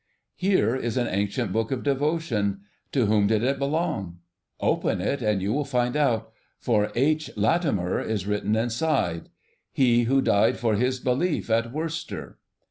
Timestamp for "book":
1.53-1.69